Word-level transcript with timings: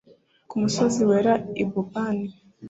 ku 0.49 0.55
musozi 0.61 1.01
wera 1.09 1.33
ububani 1.63 2.27